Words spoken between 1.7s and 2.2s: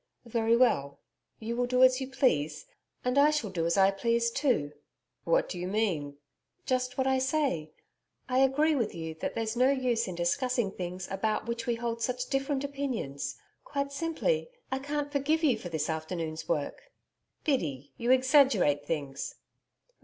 as you